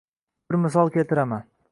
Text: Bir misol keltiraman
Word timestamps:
Bir 0.53 0.57
misol 0.63 0.89
keltiraman 0.95 1.45